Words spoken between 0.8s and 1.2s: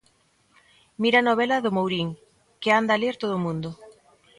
Mira